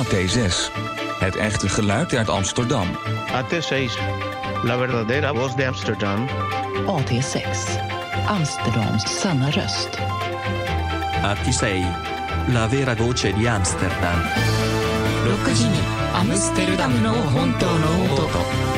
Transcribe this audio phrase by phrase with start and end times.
[0.00, 0.70] AT6.
[1.18, 2.86] Het echte geluid uit Amsterdam.
[3.32, 3.92] AT6.
[4.62, 6.28] La verdadera voz de Amsterdam.
[6.86, 7.42] AT6.
[8.26, 9.98] Amsterdams sanna röst.
[11.22, 11.64] AT6.
[12.52, 14.20] La vera voce di Amsterdam.
[15.26, 15.78] 6時に
[16.14, 18.69] アムステルダムの本当の音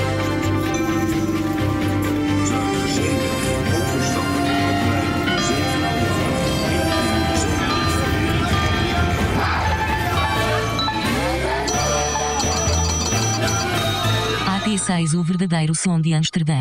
[14.83, 16.53] AT6 o verdadeiro som de Amsterdã.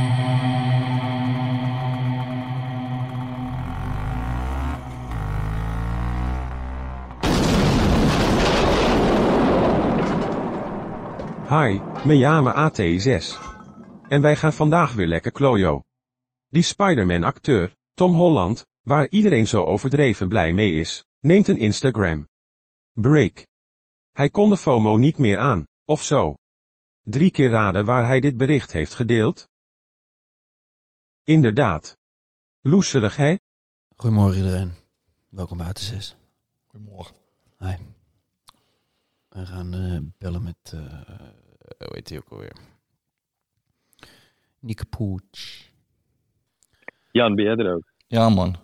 [11.48, 13.38] Hi, me llama AT6.
[14.08, 15.82] En wij gaan vandaag weer lekker klojo.
[16.48, 22.28] Die Spider-Man-acteur, Tom Holland, waar iedereen zo overdreven blij mee is, neemt een Instagram.
[22.92, 23.46] Break.
[24.12, 26.34] Hij kon de FOMO niet meer aan, of zo.
[27.04, 29.50] Drie keer raden waar hij dit bericht heeft gedeeld?
[31.24, 31.98] Inderdaad.
[32.60, 33.36] Loeserig, hè?
[33.96, 34.72] Goedemorgen iedereen.
[35.28, 36.16] Welkom bij AT6.
[36.66, 37.16] Goedemorgen.
[37.58, 37.74] Hi.
[39.28, 41.02] We gaan eh, bellen met, eh
[41.78, 42.56] hoe heet hij ook alweer?
[44.58, 45.70] Nieke Pooch.
[47.10, 47.92] Jan, ben jij er ook?
[48.06, 48.56] Ja, man.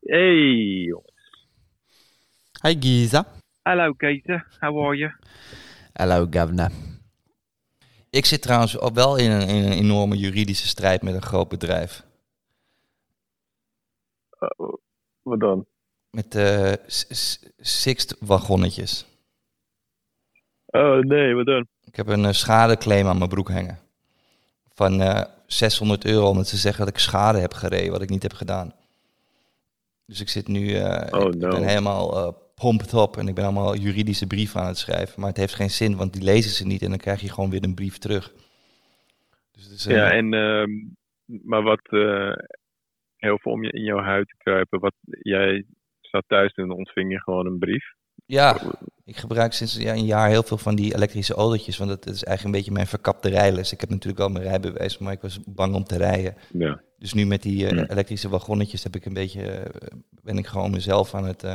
[0.00, 1.46] Hey, jongens.
[2.62, 3.26] Hi Giza.
[3.62, 4.46] Hallo, Keten.
[4.60, 5.12] How are you?
[5.92, 6.70] Hallo Gavna.
[8.12, 11.48] Ik zit trouwens ook wel in een, in een enorme juridische strijd met een groot
[11.48, 12.04] bedrijf.
[14.40, 14.68] Uh,
[15.22, 15.66] wat dan?
[16.10, 16.72] Met uh,
[17.58, 19.06] Sixt wagonnetjes.
[20.66, 21.66] Oh, nee, wat dan?
[21.84, 23.78] Ik heb een uh, schadeclaim aan mijn broek hangen.
[24.74, 28.22] Van uh, 600 euro, omdat ze zeggen dat ik schade heb gereden, wat ik niet
[28.22, 28.74] heb gedaan.
[30.06, 31.48] Dus ik zit nu, oh, ik no.
[31.48, 35.20] ben helemaal pumped op en ik ben allemaal juridische brieven aan het schrijven.
[35.20, 37.50] Maar het heeft geen zin, want die lezen ze niet en dan krijg je gewoon
[37.50, 38.32] weer een brief terug.
[39.52, 40.64] Dus, dus, ja, en, uh,
[41.42, 42.32] maar wat uh,
[43.16, 45.64] heel veel om je in jouw huid te kruipen, wat jij
[46.00, 47.84] zat thuis en ontving je gewoon een brief.
[48.26, 48.60] Ja,
[49.04, 52.24] ik gebruik sinds ja, een jaar heel veel van die elektrische autootjes, want dat is
[52.24, 53.72] eigenlijk een beetje mijn verkapte rijles.
[53.72, 56.34] Ik heb natuurlijk al mijn rijbewijs, maar ik was bang om te rijden.
[56.52, 56.82] Ja.
[56.98, 57.88] Dus nu met die uh, Ja.
[57.88, 61.44] elektrische wagonnetjes heb ik een beetje, uh, ben ik gewoon mezelf aan het...
[61.44, 61.54] Uh,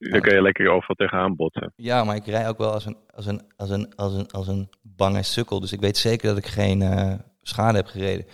[0.00, 1.72] Dan kan je lekker overal tegenaan botsen.
[1.76, 4.48] ja, maar ik rij ook wel als een, als een, als een, als een, als
[4.48, 5.60] een bange sukkel.
[5.60, 7.12] Dus ik weet zeker dat ik geen uh,
[7.42, 8.24] schade heb gereden.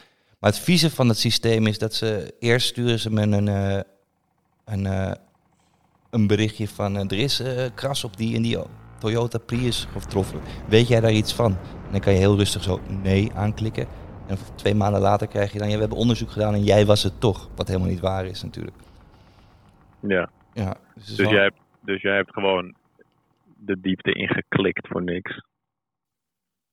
[0.40, 3.80] Maar het vieze van het systeem is dat ze eerst sturen ze me een, uh,
[4.64, 5.12] een, uh,
[6.10, 7.42] een berichtje van er is
[7.74, 8.58] kras op die en die
[8.98, 10.40] Toyota Prius getroffen.
[10.68, 11.50] Weet jij daar iets van?
[11.52, 13.86] En dan kan je heel rustig zo nee aanklikken.
[14.26, 17.02] En twee maanden later krijg je dan, ja, we hebben onderzoek gedaan en jij was
[17.02, 17.48] het toch.
[17.54, 18.76] Wat helemaal niet waar is natuurlijk.
[20.00, 20.30] Ja.
[20.56, 22.74] Ja dus, dus, jij hebt, dus jij hebt gewoon
[23.56, 25.42] de diepte ingeklikt voor niks.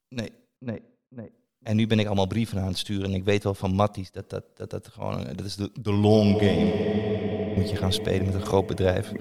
[0.08, 0.30] Nee,
[0.60, 1.32] nee, nee.
[1.64, 3.06] En nu ben ik allemaal brieven aan het sturen.
[3.06, 5.94] En ik weet wel van Matties dat dat, dat, dat gewoon, dat is de, de
[5.94, 7.54] long game.
[7.56, 9.12] Moet je gaan spelen met een groot bedrijf.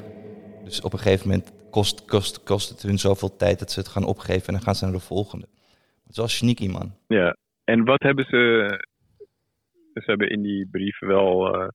[0.64, 3.88] Dus op een gegeven moment kost, kost, kost het hun zoveel tijd dat ze het
[3.88, 4.46] gaan opgeven.
[4.46, 5.46] En dan gaan ze naar de volgende.
[6.02, 6.96] Het is wel sneaky, man.
[7.06, 8.90] Ja, en wat hebben ze...
[9.92, 11.68] Ze hebben in die brieven wel uh,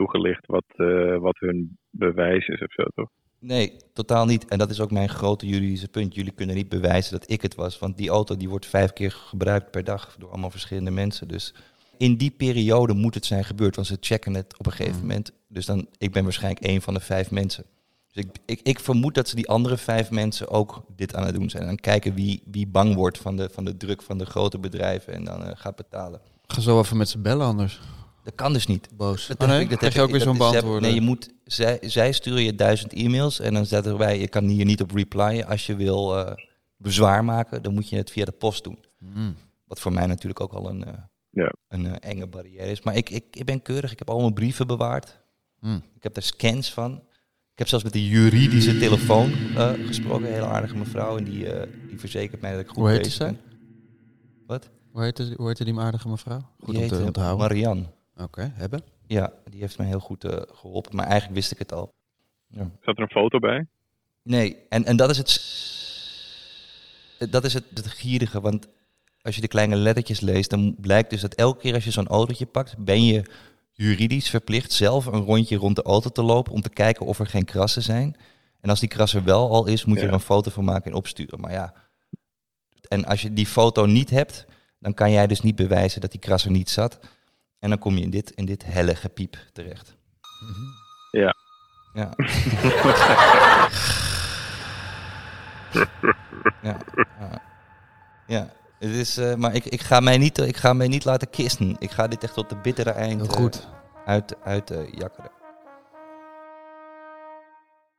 [0.00, 3.08] toegelicht wat, uh, wat hun bewijs is of zo, toch?
[3.38, 4.48] Nee, totaal niet.
[4.48, 6.14] En dat is ook mijn grote juridische punt.
[6.14, 7.78] Jullie kunnen niet bewijzen dat ik het was.
[7.78, 11.28] Want die auto die wordt vijf keer gebruikt per dag door allemaal verschillende mensen.
[11.28, 11.54] Dus
[11.98, 13.74] in die periode moet het zijn gebeurd.
[13.74, 15.32] Want ze checken het op een gegeven moment.
[15.48, 17.64] Dus dan, ik ben waarschijnlijk één van de vijf mensen.
[18.12, 21.34] Dus ik, ik, ik vermoed dat ze die andere vijf mensen ook dit aan het
[21.34, 21.62] doen zijn.
[21.62, 24.58] En dan kijken wie, wie bang wordt van de, van de druk van de grote
[24.58, 26.20] bedrijven en dan uh, gaat betalen.
[26.46, 27.80] Ga zo even met ze bellen anders.
[28.22, 28.88] Dat kan dus niet.
[28.96, 29.26] Boos.
[29.26, 29.60] Dat oh, nee?
[29.60, 30.80] ik, dat krijg je ook weer zo'n beantwoord.
[30.80, 34.44] Nee, je moet, zij, zij sturen je duizend e-mails en dan staat erbij, je kan
[34.44, 35.46] hier niet op replyen.
[35.46, 36.32] Als je wil uh,
[36.76, 38.78] bezwaar maken, dan moet je het via de post doen.
[38.98, 39.34] Mm.
[39.64, 40.94] Wat voor mij natuurlijk ook al een, uh,
[41.30, 41.52] ja.
[41.68, 42.82] een uh, enge barrière is.
[42.82, 45.18] Maar ik, ik, ik ben keurig, ik heb al mijn brieven bewaard.
[45.60, 45.82] Mm.
[45.96, 47.02] Ik heb daar scans van.
[47.52, 49.32] Ik heb zelfs met de juridische telefoon
[49.86, 51.16] gesproken, een hele aardige mevrouw.
[51.16, 51.46] En die,
[51.88, 53.40] die verzekert mij dat ik goed Hoe heet bezig ben.
[54.46, 54.70] Wat?
[54.90, 56.40] Hoe heette, hoe heette die aardige mevrouw?
[56.58, 57.38] Goed die om te onthouden.
[57.38, 57.86] Marianne.
[58.22, 58.82] Oké, okay, hebben?
[59.06, 60.96] Ja, die heeft mij heel goed uh, geholpen.
[60.96, 61.94] Maar eigenlijk wist ik het al.
[62.46, 62.70] Ja.
[62.80, 63.66] Zat er een foto bij?
[64.22, 65.58] Nee, en, en dat is het.
[67.30, 68.68] Dat is het, het gierige, want
[69.22, 72.08] als je de kleine lettertjes leest, dan blijkt dus dat elke keer als je zo'n
[72.08, 73.24] autootje pakt, ben je
[73.70, 77.26] juridisch verplicht zelf een rondje rond de auto te lopen om te kijken of er
[77.26, 78.16] geen krassen zijn.
[78.60, 80.08] En als die kras er wel al is, moet je Ja.
[80.08, 81.40] er een foto van maken en opsturen.
[81.40, 81.74] Maar ja,
[82.88, 84.46] en als je die foto niet hebt,
[84.78, 86.98] dan kan jij dus niet bewijzen dat die kras er niet zat.
[87.60, 89.96] En dan kom je in dit, in dit helle gepiep terecht.
[91.10, 91.34] Ja.
[91.92, 92.10] Ja.
[96.62, 96.76] ja.
[97.18, 97.42] ja.
[98.26, 101.30] Ja, het is, eh, maar ik, ik, ga mij niet, ik ga mij niet laten
[101.30, 101.76] kisten.
[101.78, 103.68] Ik ga dit echt tot de bittere eind Heel eh, goed.
[104.06, 105.30] uit, uit eh, jakkeren.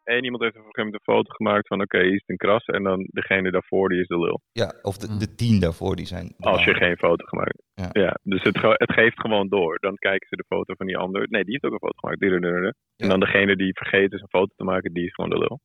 [0.03, 2.37] En iemand heeft op een gegeven moment een foto gemaakt van oké, hier is een
[2.37, 2.65] kras.
[2.65, 4.41] En dan degene daarvoor, die is de lul.
[4.51, 6.33] Ja, of de, de tien daarvoor, die zijn...
[6.37, 7.89] Als je geen foto gemaakt Ja.
[7.91, 9.77] Ja, dus het, ge- het geeft gewoon door.
[9.79, 11.25] Dan kijken ze de foto van die ander.
[11.29, 12.19] Nee, die heeft ook een foto gemaakt.
[12.19, 12.73] Dudududdu.
[12.97, 15.59] En dan degene die vergeten is een foto te maken, die is gewoon de lul.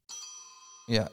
[0.87, 1.09] Ja,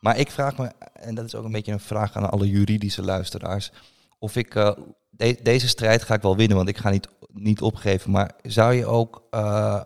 [0.00, 3.02] maar ik vraag me, en dat is ook een beetje een vraag aan alle juridische
[3.04, 3.72] luisteraars,
[4.18, 4.76] of ik eh,
[5.10, 8.10] de- deze strijd ga ik wel winnen, want ik ga niet, niet opgeven.
[8.10, 9.80] Maar zou je ook eh,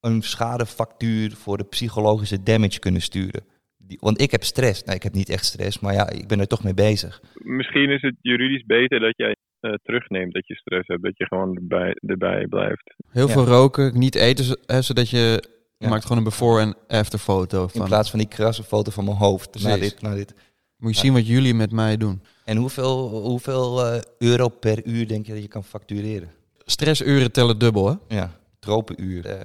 [0.00, 3.44] een schadefactuur voor de psychologische damage kunnen sturen?
[3.78, 4.82] Die, want ik heb stress.
[4.84, 7.20] Nou, ik heb niet echt stress, maar ja, ik ben er toch mee bezig.
[7.34, 11.02] Misschien is het juridisch beter dat jij eh, terugneemt dat je stress hebt.
[11.02, 12.94] Dat je gewoon erbij, erbij blijft.
[13.10, 13.32] Heel Ja.
[13.32, 15.42] veel roken, niet eten, hè, zodat je...
[15.78, 15.88] Je Ja.
[15.90, 19.16] maakt gewoon een before- en after foto In plaats van die krasse foto van mijn
[19.16, 19.62] hoofd.
[19.62, 20.34] Na dit, na dit.
[20.76, 22.22] Moet je zien wat jullie met mij doen.
[22.44, 26.30] En hoeveel, hoeveel eh, euro per uur denk je dat je kan factureren?
[26.64, 28.16] Stressuren tellen dubbel, hè?
[28.16, 29.26] Ja, tropenuur.
[29.26, 29.44] Eh,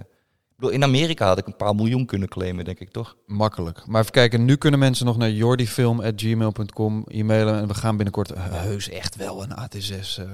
[0.61, 3.15] bedoel, in Amerika had ik een paar miljoen kunnen claimen, denk ik toch?
[3.25, 3.87] Makkelijk.
[3.87, 7.57] Maar even kijken, nu kunnen mensen nog naar jordifilm.gmail.com e-mailen.
[7.57, 10.25] En we gaan binnenkort heus echt wel een AT6, eh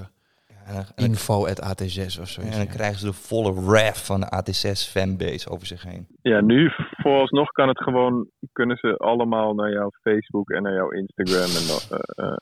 [0.47, 2.41] Ja, en, dan, en, dan, info at AT6 of zo.
[2.41, 6.07] en dan krijgen ze de volle wrath van de AT6 fanbase over zich heen.
[6.21, 6.71] Ja, nu
[7.01, 11.49] vooralsnog kan het gewoon, kunnen ze allemaal naar jouw Facebook en naar jouw Instagram.
[11.59, 12.37] En dan, eh, eh,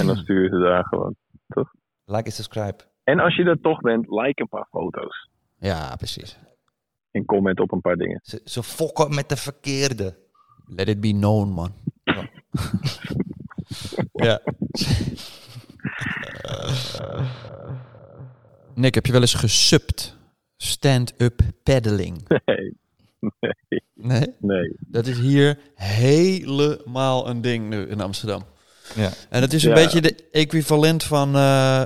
[0.00, 1.14] en dan sturen ze daar gewoon.
[2.04, 2.76] Like en subscribe.
[3.04, 5.28] En als je er toch bent, like een paar foto's.
[5.58, 6.38] Ja, precies.
[7.10, 8.20] En comment op een paar dingen.
[8.22, 10.16] Ze, ze fokken met de verkeerde.
[10.66, 11.72] Let it be known, man.
[14.12, 14.40] ja.
[18.74, 20.16] Nick, heb je wel eens gesubt?
[20.56, 22.28] Stand-up paddling.
[22.44, 22.76] Nee,
[23.40, 23.52] nee,
[23.94, 24.34] Nee?
[24.38, 24.76] nee.
[24.78, 28.42] Dat is hier helemaal een ding nu in Amsterdam.
[28.94, 29.10] Ja.
[29.28, 29.74] En het is een Ja.
[29.74, 31.84] beetje de equivalent van eh,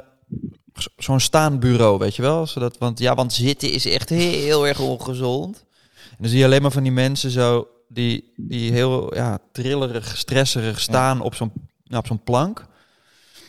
[0.96, 2.46] zo'n staanbureau, weet je wel?
[2.46, 5.64] Zodat, want, ja, want zitten is echt heel erg ongezond.
[6.10, 10.16] En dan zie je alleen maar van die mensen zo, die, die heel ja, trillerig,
[10.16, 11.52] stresserig staan op zo'n
[11.84, 12.66] nou, op zo'n plank.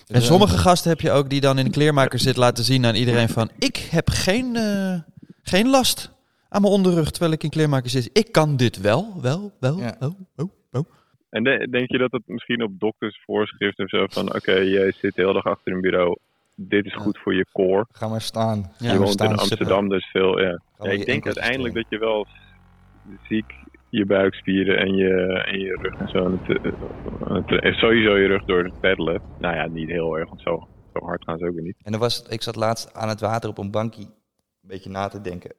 [0.08, 2.96] En sommige gasten heb je ook die dan in de kleermaker zit laten zien aan
[2.96, 3.50] iedereen van...
[3.60, 5.00] Ik heb geen, eh,
[5.44, 6.12] geen last
[6.50, 8.10] aan mijn onderrug terwijl ik in kleermaker zit.
[8.14, 9.96] Ik kan dit wel, wel, wel, Ja.
[10.00, 10.86] oh, oh, oh.
[11.30, 14.36] En de- denk je dat het misschien op doktersvoorschrift of zo van...
[14.36, 16.18] Oké, jij zit de hele dag achter een bureau.
[16.56, 17.86] Dit is goed voor je core.
[17.92, 18.72] Ga maar staan.
[18.78, 20.62] Ja, je woont staan in Amsterdam, dus veel, ja.
[20.80, 22.28] Ja, ik denk uiteindelijk dat je wel
[23.28, 23.54] ziek
[23.90, 26.40] je buikspieren en je, en je rug en zo.
[26.48, 29.22] eh, en sowieso je rug door het peddelen.
[29.40, 31.76] Nou ja, niet heel erg, want zo, zo hard gaan ze ook weer niet.
[31.84, 34.10] En er was, ik zat laatst aan het water op een bankje een
[34.62, 35.54] beetje na te denken.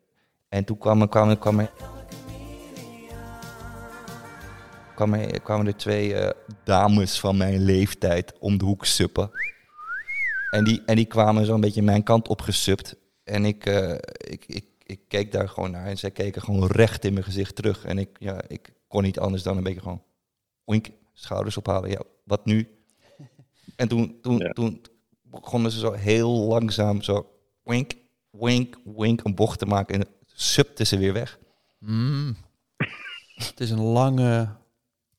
[0.49, 1.71] En toen kwam er, kwam er, kwam er,
[4.95, 6.31] kwam er, kwamen er twee eh,
[6.65, 9.31] dames van mijn leeftijd om de hoek suppen.
[10.57, 12.97] En die, en die kwamen zo'n beetje mijn kant op gesupt.
[13.25, 17.05] En ik, eh, ik, ik, ik keek daar gewoon naar en zij keken gewoon recht
[17.05, 17.85] in mijn gezicht terug.
[17.85, 20.03] En ik, ja, ik kon niet anders dan een beetje gewoon
[20.65, 21.91] oink, schouders ophalen.
[21.91, 22.69] Ja, wat nu?
[23.77, 24.53] En toen, toen, Ja.
[24.53, 24.83] toen
[25.23, 27.31] begonnen ze zo heel langzaam zo
[27.63, 27.93] wink,
[28.31, 29.95] wink, wink een bocht te maken.
[29.95, 31.39] En subte ze weer weg.
[31.79, 32.37] Mm.
[33.35, 34.49] Het is een lange,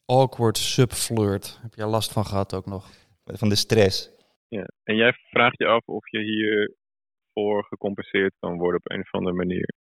[0.05, 1.59] awkward subflirt.
[1.61, 2.89] Heb je er last van gehad ook nog?
[3.25, 4.09] Van de stress.
[4.47, 4.65] Ja.
[4.83, 9.35] En jij vraagt je af of je hiervoor gecompenseerd kan worden op een of andere
[9.35, 9.73] manier.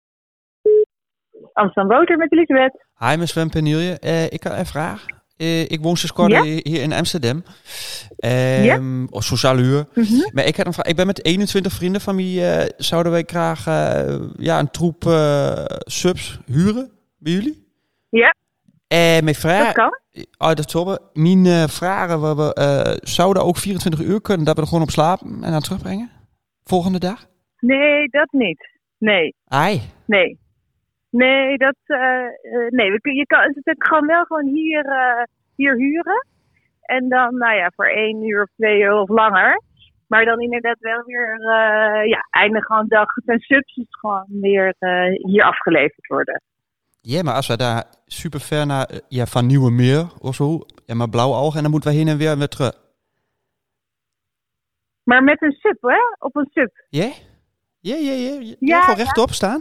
[1.53, 2.87] Amsterdam Boter met Elisabeth.
[2.99, 3.99] Hi, mijn Sven Penilje.
[3.99, 5.07] Eh, ik had een vraag.
[5.37, 6.43] Eh, ik woon sinds kort Ja?
[6.43, 7.43] hier in Amsterdam.
[8.17, 9.87] Ehm Of sociale huur.
[9.95, 10.35] Mhm.
[10.35, 10.87] Maar ik, had een vraag.
[10.87, 13.65] ik ben met 21 vrienden van wie eh, zouden wij graag
[14.37, 17.67] ja, een troep eh, subs huren bij jullie?
[18.09, 18.35] Ja.
[18.95, 19.65] En mijn vraag...
[19.65, 19.99] Dat kan.
[20.39, 20.99] Oh, dat wel.
[21.13, 24.83] Mijn eh, vragen we, we eh, zouden ook 24 uur kunnen dat we er gewoon
[24.83, 26.11] op slapen en dan terugbrengen?
[26.65, 27.27] Volgende dag?
[27.59, 28.69] Nee, dat niet.
[28.99, 29.81] Nee, Ai.
[30.07, 30.39] nee.
[31.11, 32.91] Nee, dat, eh, eh, nee.
[32.91, 35.23] We, kun- je kan het gewoon wel gewoon hier, eh,
[35.57, 36.27] hier huren.
[36.83, 39.63] En dan, nou ja, voor één uur of twee uur of langer.
[40.09, 45.31] Maar dan inderdaad wel weer, eh ja, einde gewoon dag ten subs gewoon weer eh,
[45.31, 46.43] hier afgeleverd worden.
[47.01, 47.85] Ja, maar als we daar
[48.21, 51.63] super ver naar, eh, ja, van Nieuwe Meer of zo, ja, maar blauwe ogen en
[51.63, 52.83] dan moeten we heen en weer weer terug.
[55.03, 55.99] Maar met een sub, hè?
[56.19, 56.71] Op een sub.
[56.89, 57.11] Ja?
[57.81, 58.41] Ja, ja, ja.
[58.41, 58.55] ja.
[58.59, 59.03] Ja, gewoon ja.
[59.03, 59.61] rechtop staan?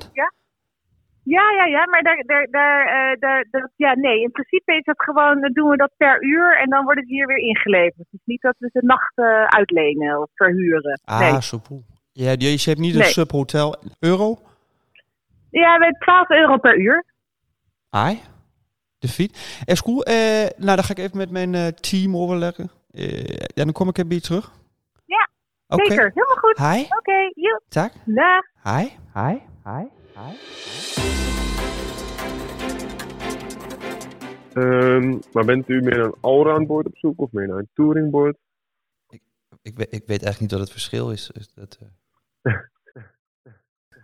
[1.24, 5.02] Ja, ja, ja, maar daar, daar, daar, eh, daar, ja, nee, in principe is dat
[5.02, 7.98] gewoon, dan doen we dat per uur en dan wordt het hier weer ingeleverd.
[7.98, 11.02] Het is niet dat we de nacht eh, uitlenen of verhuren.
[11.06, 11.62] Ah, nee.
[11.68, 11.84] cool.
[12.12, 13.10] Ja, je, je hebt niet een Nee.
[13.10, 13.76] subhotel.
[14.00, 14.38] Euro?
[15.50, 17.06] Ja, we hebben 12 euro per uur.
[17.90, 18.22] Ai.
[19.04, 19.64] De fiets.
[19.66, 20.04] Is cool.
[20.04, 20.16] Eh,
[20.58, 22.72] nou, dan ga ik even met mijn eh, team overleggen.
[22.92, 24.52] Eh, ja, dan kom ik even terug.
[25.06, 25.30] Ja,
[25.68, 25.90] Oké.
[25.90, 26.12] zeker.
[26.14, 26.58] Helemaal goed.
[26.58, 26.82] Hi.
[26.98, 27.62] Oké, joep.
[27.68, 27.94] Tak.
[28.06, 28.46] Dag.
[28.64, 28.88] Hi.
[29.14, 29.38] Hi.
[29.64, 29.86] Hi.
[30.16, 30.36] Hi.
[34.54, 37.70] Ehm, maar bent u meer naar een allround board op zoek of meer naar een
[37.74, 38.38] touringboard?
[39.62, 41.32] Ik, weet, ik weet eigenlijk niet wat het verschil is.
[41.56, 41.80] Dat,
[42.42, 42.54] eh,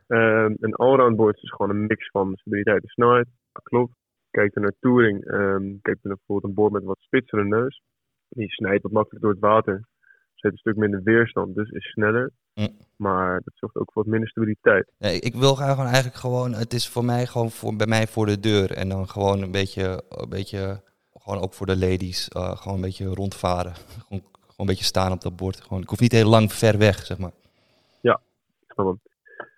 [0.08, 3.28] Ehm, een allround board is gewoon een mix van stabiliteit en snelheid.
[3.52, 3.94] Dat klopt.
[4.32, 5.26] Kijk er naar touring.
[5.26, 7.82] ehm kijk er naar bijvoorbeeld een board met wat spitsere neus.
[8.30, 9.88] Die snijdt wat makkelijk door het water.
[10.36, 12.32] Zet een stuk minder weerstand, dus is sneller.
[12.54, 12.78] Mm.
[12.96, 14.92] Maar dat zorgt ook voor wat minder stabiliteit.
[14.98, 18.26] Nee, ik wil gewoon eigenlijk gewoon, het is voor mij gewoon voor, bij mij voor
[18.26, 18.72] de deur.
[18.72, 20.82] En dan gewoon een beetje, een beetje
[21.14, 23.74] gewoon ook voor de ladies, eh, gewoon een beetje rondvaren.
[24.08, 25.62] gewoon, gewoon een beetje staan op dat bord.
[25.62, 27.32] Gewoon, ik hoef niet heel lang ver weg, zeg maar.
[28.70, 29.00] Ik snap hem.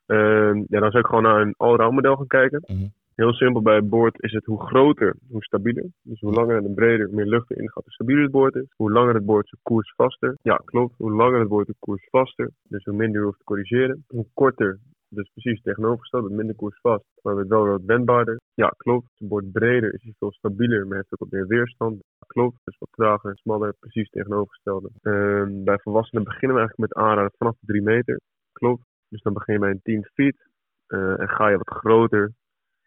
[0.05, 2.63] Ehm, ja, dan zou ik gewoon naar een allround model gaan kijken.
[2.67, 2.87] Mhm.
[3.15, 5.85] Heel simpel bij het boord is het hoe groter, hoe stabieler.
[6.01, 8.73] Dus hoe langer en breder, hoe meer lucht erin gaat, hoe stabieler het boord is.
[8.75, 10.37] Hoe langer het boord, zo koers vaster.
[10.41, 10.97] Ja, klopt.
[10.97, 12.49] Hoe langer het boord, hoe koers vaster.
[12.63, 14.03] Dus hoe minder je hoeft te corrigeren.
[14.07, 17.03] Hoe korter, dus precies tegenovergesteld, met minder koers vast.
[17.21, 18.39] Maar met wel wat wendbaarder.
[18.53, 19.07] Ja, klopt.
[19.17, 22.01] Het boord breder is veel stabieler, maar heeft ook wat meer weerstand.
[22.27, 22.57] Klopt.
[22.63, 24.89] Dus wat trager, smaller, precies tegenovergestelde.
[25.01, 28.19] Ehm, bij volwassenen beginnen we eigenlijk met aanraden vanaf de 3 meter.
[28.51, 28.83] Klopt.
[29.09, 30.49] Dus dan begin je bij een 10 feet.
[30.87, 32.31] eh, en ga je wat groter,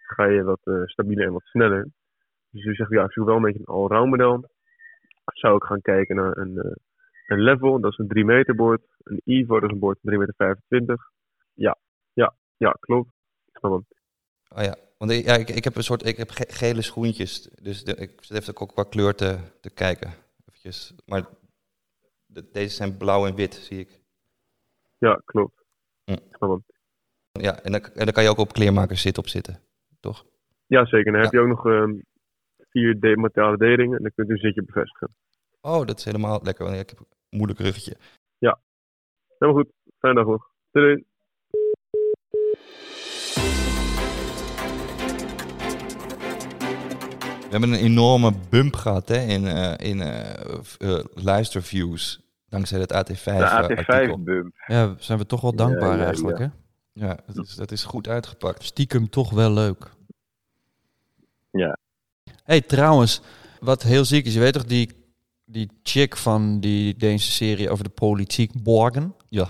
[0.05, 1.89] ga je wat eh, stabieler en wat sneller.
[2.51, 4.51] Dus je zegt, ja, ik zoek wel een beetje een allround model.
[5.25, 6.73] Zou ik gaan kijken naar een, eh,
[7.27, 8.83] een level, dat is een 3 meter boord.
[9.03, 11.11] Een Evo, dat is een boord van 3 meter 25.
[11.55, 11.79] Ja,
[12.13, 13.11] ja, ja, klopt.
[13.47, 13.87] Ik snap hem.
[14.59, 17.43] Oh ja, want ik, ja, ik, ik heb een soort, ik heb ge- gele schoentjes.
[17.43, 20.13] Dus de, ik zit even ook qua kleur te, te kijken.
[20.47, 20.95] Eventjes.
[21.07, 21.25] Maar
[22.27, 24.01] de- deze zijn blauw en wit, zie ik.
[24.99, 25.63] Ja, klopt.
[26.05, 26.13] Hm.
[26.13, 26.65] Ik snap hem.
[27.43, 29.61] Ja, en dan, en dan kan je ook op kleermakers zitten op zitten,
[30.05, 30.25] toch?
[30.67, 31.13] Ja, zeker.
[31.13, 31.27] Dan Ja.
[31.27, 31.93] heb je ook nog ehm,
[32.71, 35.15] vier de dedingen en dan kunt u een zitje bevestigen.
[35.61, 37.07] Oh, dat is helemaal lekker, want ik heb een
[37.39, 37.97] moeilijk ruggetje.
[39.39, 39.73] Helemaal goed.
[39.99, 40.47] Fijne dag nog.
[40.71, 40.87] Doei.
[40.87, 41.05] doei.
[47.41, 50.35] We hebben een enorme bump gehad hè, in, eh, in eh,
[50.79, 52.23] eh, luisterviews.
[52.49, 53.25] Dankzij het AT5.
[53.25, 54.17] De eh, artikel.
[54.19, 54.55] AT5-bump.
[54.67, 56.45] Ja, zijn we toch wel dankbaar Ja, ja, eigenlijk, ja.
[56.45, 56.51] hè?
[56.95, 58.65] Ja, dat is, dat is goed uitgepakt.
[58.65, 59.91] Stiekem toch wel leuk.
[61.51, 61.79] Ja.
[62.45, 63.21] hey, trouwens,
[63.61, 64.91] wat heel ziek is, je weet toch die,
[65.45, 69.15] die chick van die Deense serie over de politiek, Borgen?
[69.29, 69.49] Ja.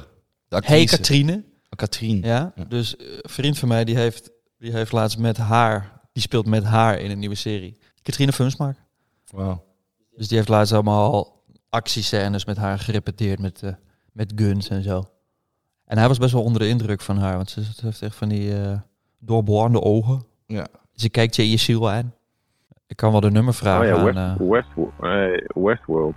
[0.48, 0.84] Hey.
[0.84, 1.44] Katrine.
[1.76, 2.20] Katrien.
[2.22, 2.64] Ja, Ja.
[2.64, 6.64] dus een vriend van mij die heeft, die heeft laatst met haar, die speelt met
[6.64, 7.78] haar in een nieuwe serie.
[8.02, 8.78] Katrine Funsmaak.
[9.30, 9.64] Wauw.
[10.16, 13.72] Dus die heeft laatst allemaal actiescènes met haar gerepeteerd met, eh,
[14.12, 15.04] met guns en zo.
[15.84, 18.28] En hij was best wel onder de indruk van haar, want ze, heeft echt van
[18.28, 18.78] die eh
[19.18, 20.22] doorboorde ogen.
[20.46, 20.66] Ja.
[20.92, 22.14] Ze kijkt je in je ziel aan.
[22.86, 24.48] Ik kan wel de nummer vragen Oh ja, aan...
[24.48, 25.00] West, eh, Westworld.
[25.00, 26.14] Nee, Westworld.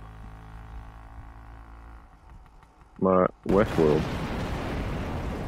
[2.98, 4.02] Maar Westworld.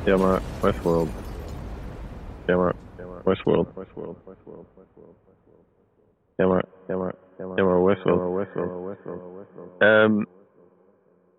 [0.04, 1.08] Ja, maar Westworld.
[2.46, 3.68] Ja, maar, ja, maar Westworld.
[3.74, 4.16] Westworld.
[4.24, 4.66] Westworld.
[4.76, 5.16] Westworld.
[5.26, 5.66] Westworld.
[6.36, 8.36] Ja, maar, ja, maar, ja, maar, ja, maar Westworld.
[8.36, 8.86] Westworld.
[8.86, 9.36] Westworld.
[9.36, 9.78] Westworld.
[9.78, 10.24] Ehm,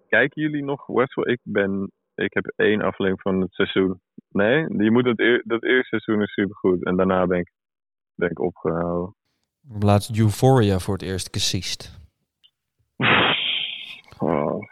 [0.10, 1.30] kijken jullie nog Westworld?
[1.30, 1.92] Ik ben,
[2.24, 4.02] ik heb één aflevering van het seizoen.
[4.30, 6.86] Nee, je moet het eer, dat eerste seizoen is supergoed.
[6.86, 7.52] En daarna ben ik,
[8.16, 9.16] ben ik opgehouden.
[9.80, 12.00] laatst Euphoria voor het eerst gesiest.
[14.20, 14.64] Oh.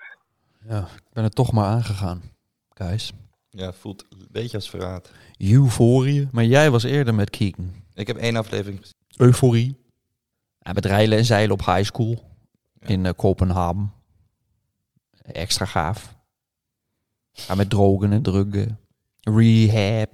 [0.68, 2.22] Ja, ik ben er toch maar aangegaan,
[2.70, 3.13] guys.
[3.50, 5.13] Ja, voelt een beetje als verraad.
[5.38, 6.27] Euphoria.
[6.32, 7.72] Maar jij was eerder met Keegan.
[7.94, 8.96] Ik heb één aflevering gezien.
[9.18, 9.77] Euforie.
[10.60, 12.24] Ja, met rijlen en zeilen op high school.
[12.79, 13.91] In eh, Kopenhagen.
[15.22, 16.18] Extra gaaf.
[17.31, 18.79] Ja, met drogen en drukken.
[19.21, 20.09] Rehab.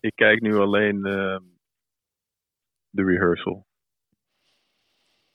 [0.00, 1.42] Ik kijk nu alleen ehm,
[2.90, 3.66] de rehearsal.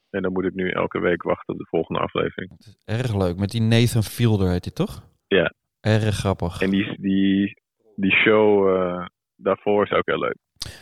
[0.09, 2.51] En dan moet ik nu elke week wachten op de volgende aflevering.
[2.85, 3.38] Erg leuk.
[3.38, 5.09] Met die Nathan Fielder heet hij toch?
[5.27, 5.53] Ja.
[5.79, 6.61] Erg grappig.
[6.61, 7.61] En die, die,
[7.95, 10.38] die show eh, daarvoor is ook heel leuk.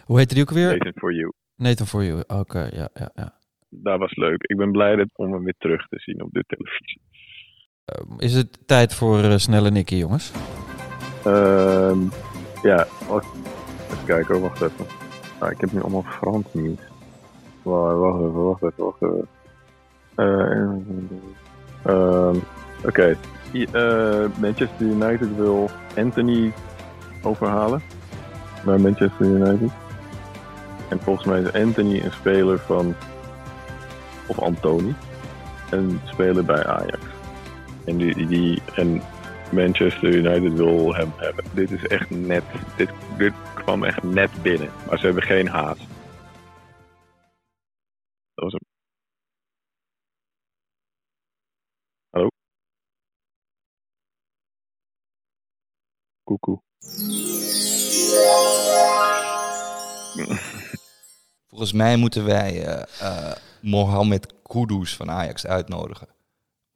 [0.05, 0.77] Hoe heette die ook weer?
[0.77, 1.31] Nathan for You.
[1.55, 2.23] Nathan for You.
[2.27, 3.37] Oké, ja, ja, ja.
[3.69, 4.43] Dat was leuk.
[4.43, 7.01] Ik ben blij dat, om hem weer terug te zien op de televisie.
[7.89, 10.31] Ehm, is het tijd voor eh, Snelle Nicky, jongens?
[11.23, 11.99] Ehm,
[12.61, 14.85] ja, even kijken wacht even.
[15.51, 16.79] Ik heb nu allemaal Frans niet.
[17.63, 19.27] Wacht, even, wacht even, wacht even.
[20.15, 20.73] Eh,
[21.83, 22.37] ehm,
[22.85, 23.17] Oké.
[23.71, 26.53] Eh, Manchester United wil Anthony
[27.23, 27.81] overhalen
[28.65, 29.71] naar Manchester United.
[30.89, 32.95] En volgens mij is Anthony een speler van,
[34.27, 34.95] of Antoni,
[35.69, 36.99] een speler bij Ajax.
[37.89, 39.01] En, die, en
[39.51, 41.45] Manchester United wil hem hebben.
[41.53, 42.43] Dit is echt net,
[42.77, 44.69] dit, dit kwam echt net binnen.
[44.87, 45.87] Maar ze hebben geen haast.
[48.33, 48.61] Dat was hem.
[52.09, 52.27] Hallo?
[56.23, 56.61] Koekoe.
[61.49, 66.18] Volgens mij moeten wij eh, eh, Mohamed Kudus van Ajax uitnodigen.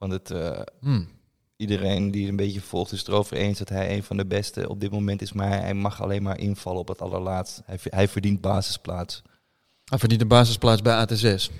[0.03, 1.07] Want het, eh, Hmm.
[1.55, 4.69] iedereen die een beetje volgt is het erover eens dat hij een van de beste
[4.69, 5.33] op dit moment is.
[5.33, 7.61] Maar hij mag alleen maar invallen op het allerlaatst.
[7.65, 9.21] Hij, hij verdient basisplaats.
[9.85, 11.51] Hij verdient een basisplaats bij AT6.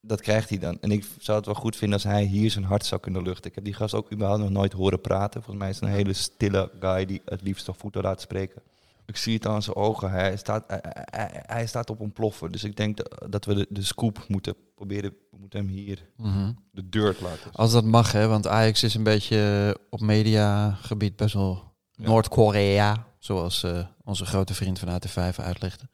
[0.00, 0.78] Dat krijgt hij dan.
[0.80, 3.50] En ik zou het wel goed vinden als hij hier zijn hart zou kunnen luchten.
[3.50, 5.42] Ik heb die gast ook überhaupt nog nooit horen praten.
[5.42, 8.62] Volgens mij is het een hele stille guy die het liefst toch voeten laat spreken.
[9.06, 10.10] Ik zie het aan zijn ogen.
[10.10, 10.80] Hij staat, hij,
[11.10, 12.52] hij- hij staat op ontploffen.
[12.52, 15.10] Dus ik denk dat- dat we de, de scoop moeten proberen.
[15.30, 16.52] We moeten hem hier Mhm.
[16.70, 17.52] de deur laten.
[17.52, 22.04] Als dat mag, hè, want Ajax is een beetje op mediagebied best wel Ja.
[22.06, 25.88] Noord-Korea, zoals eh, onze grote vriend van AT5 uitlegde.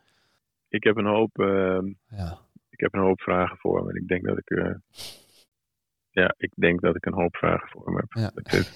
[0.69, 2.39] Ik heb een hoop, ehm, Ja.
[2.71, 3.89] ik heb een hoop vragen voor hem.
[3.89, 4.75] En ik denk dat ik, eh,
[6.11, 8.13] ja, ik denk dat ik een hoop vragen voor hem heb.
[8.13, 8.31] Ja.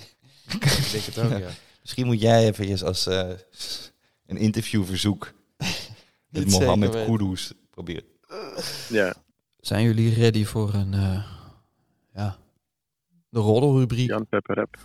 [0.54, 1.48] Ik denk het ook, ja.
[1.80, 3.30] Misschien moet jij eventjes als eh,
[4.26, 5.32] een interviewverzoek
[6.30, 7.04] met weten.
[7.04, 8.04] Kudus proberen.
[8.88, 9.14] Ja,
[9.60, 11.24] Zijn jullie ready voor een, eh,
[12.14, 12.36] ja,
[13.28, 14.08] de roddelrubriek?
[14.08, 14.78] Jan Pepperep.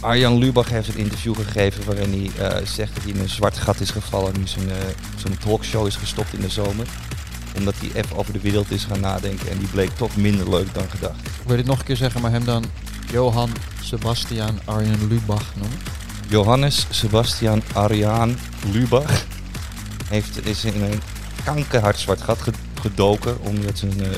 [0.00, 3.58] Arjan Lubach heeft een interview gegeven waarin hij eh, zegt dat hij in een zwart
[3.58, 4.76] gat is gevallen nu zijn, eh,
[5.16, 6.86] zijn talkshow is gestopt in de zomer.
[7.56, 10.74] Omdat hij even over de wereld is gaan nadenken en die bleek toch minder leuk
[10.74, 11.26] dan gedacht.
[11.26, 12.64] Ik wil dit nog een keer zeggen, maar hem dan
[13.10, 13.50] Johan
[13.82, 15.78] Sebastian Arjen Lubach noemen.
[16.32, 18.34] Johannes Sebastian Arjaan
[18.72, 19.26] Lubach
[20.08, 21.00] heeft, is in een
[21.44, 24.08] kankerhard zwart gat ge- gedoken omdat zijn eh,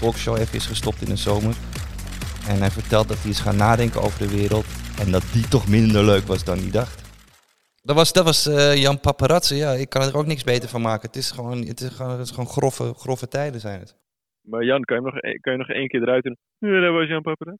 [0.00, 1.54] talkshow even is gestopt in de zomer.
[2.48, 4.64] En hij vertelt dat hij is gaan nadenken over de wereld
[5.00, 7.02] en dat die toch minder leuk was dan hij dacht.
[7.82, 9.70] Dat was, dat was eh, Jan Paparazzi, ja.
[9.72, 11.06] Ik kan er ook niks beter van maken.
[11.06, 13.96] Het is gewoon, het is gewoon, het is gewoon grove, grove tijden zijn het.
[14.40, 16.36] Maar Jan, kan je, hem nog, e- kan je nog één keer eruit doen?
[16.58, 17.58] Ja, dat was Jan Pepperep.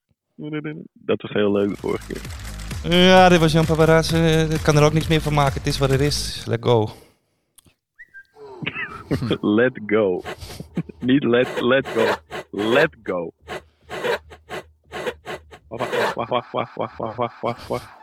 [0.93, 2.52] Dat was heel leuk de vorige keer.
[2.83, 4.17] Ja, dit was Jan Paparazzi.
[4.51, 5.55] Ik kan er ook niks meer van maken.
[5.55, 6.45] Het is wat het is.
[6.47, 6.91] Let's go.
[9.59, 10.23] let go.
[10.99, 12.07] Niet let, let go.
[12.51, 13.33] Let go.
[15.69, 18.02] Wacht, wacht, wacht, wacht, wacht, wacht, wacht, wacht, wacht.